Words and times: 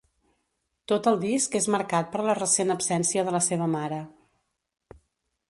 Tot 0.91 1.09
el 1.11 1.19
disc 1.23 1.57
és 1.59 1.67
marcat 1.75 2.09
per 2.15 2.23
la 2.29 2.35
recent 2.41 2.75
absència 2.77 3.27
de 3.29 3.35
la 3.37 3.43
seva 3.51 3.69
mare. 3.77 4.01